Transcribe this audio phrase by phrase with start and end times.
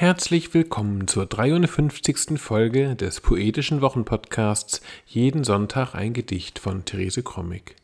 [0.00, 2.40] Herzlich willkommen zur 53.
[2.40, 7.74] Folge des poetischen Wochenpodcasts Jeden Sonntag ein Gedicht von Therese Krommig.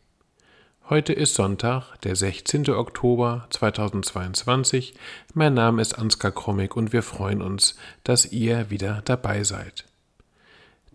[0.89, 2.71] Heute ist Sonntag, der 16.
[2.71, 4.95] Oktober 2022.
[5.35, 9.85] Mein Name ist Ansgar Krommig und wir freuen uns, dass ihr wieder dabei seid.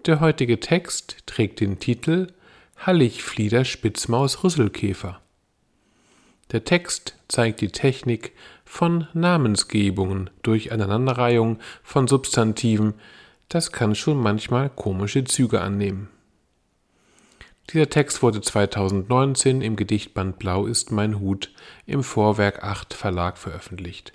[0.06, 2.28] Der heutige Text trägt den Titel
[2.78, 5.20] Halligflieder Spitzmaus Rüsselkäfer.
[6.54, 8.32] Der Text zeigt die Technik
[8.70, 12.94] von Namensgebungen durch Aneinanderreihung von Substantiven,
[13.50, 16.08] das kann schon manchmal komische Züge annehmen.
[17.74, 21.52] Dieser Text wurde 2019 im Gedichtband Blau ist mein Hut
[21.88, 24.14] im Vorwerk 8 Verlag veröffentlicht.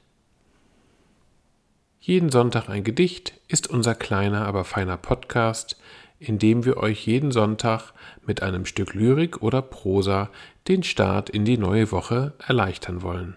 [1.98, 5.76] Jeden Sonntag ein Gedicht ist unser kleiner, aber feiner Podcast,
[6.20, 7.92] in dem wir euch jeden Sonntag
[8.24, 10.30] mit einem Stück Lyrik oder Prosa
[10.68, 13.36] den Start in die neue Woche erleichtern wollen.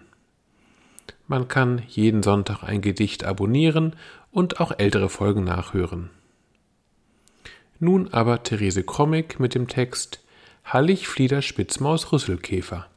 [1.28, 3.94] Man kann jeden Sonntag ein Gedicht abonnieren
[4.32, 6.10] und auch ältere Folgen nachhören.
[7.78, 10.24] Nun aber Therese Krommig mit dem Text
[10.64, 12.90] Hallig Flieder Spitzmaus Rüsselkäfer.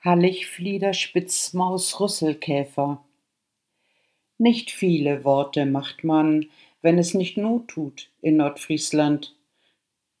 [0.00, 3.02] Hallig Flieder Spitzmaus Rüsselkäfer
[4.38, 6.50] nicht viele Worte macht man,
[6.82, 9.36] wenn es nicht Not tut in Nordfriesland.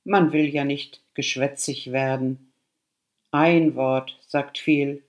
[0.04, 2.52] Man will ja nicht geschwätzig werden.
[3.34, 5.02] Ein Wort sagt viel.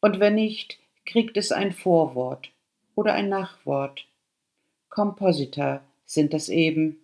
[0.00, 2.50] Und wenn nicht, kriegt es ein Vorwort
[2.94, 4.06] oder ein Nachwort.
[4.88, 6.96] Komposita sind das eben.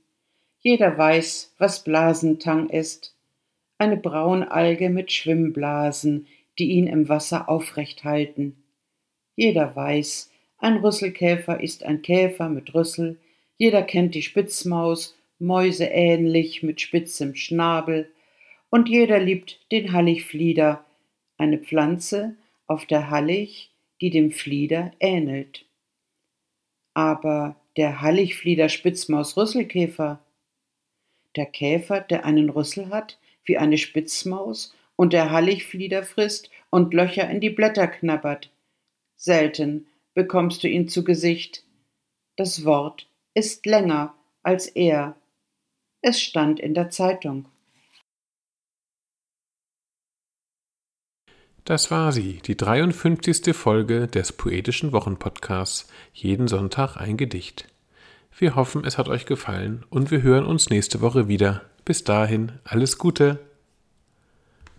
[0.60, 3.14] Jeder weiß, was Blasentang ist.
[3.76, 6.26] Eine Braunalge mit Schwimmblasen,
[6.58, 8.56] die ihn im Wasser aufrecht halten.
[9.36, 13.18] Jeder weiß, ein Rüsselkäfer ist ein Käfer mit Rüssel,
[13.58, 18.10] jeder kennt die Spitzmaus, mäuseähnlich mit spitzem Schnabel,
[18.70, 20.84] und jeder liebt den Halligflieder,
[21.36, 25.64] eine Pflanze auf der Hallig, die dem Flieder ähnelt.
[26.94, 30.20] Aber der Halligflieder Spitzmaus Rüsselkäfer,
[31.36, 37.30] der Käfer, der einen Rüssel hat, wie eine Spitzmaus, und der Halligflieder frisst und Löcher
[37.30, 38.50] in die Blätter knabbert.
[39.14, 41.64] Selten bekommst du ihn zu Gesicht.
[42.36, 45.14] Das Wort ist länger als er.
[46.02, 47.46] Es stand in der Zeitung.
[51.68, 53.54] Das war sie, die 53.
[53.54, 57.68] Folge des Poetischen Wochenpodcasts Jeden Sonntag ein Gedicht.
[58.38, 61.60] Wir hoffen, es hat euch gefallen und wir hören uns nächste Woche wieder.
[61.84, 63.47] Bis dahin, alles Gute!